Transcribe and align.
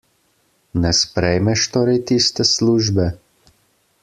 Ne 0.85 0.93
sprejmeš 1.01 1.67
torej 1.77 2.01
tiste 2.13 2.49
službe? 2.55 3.07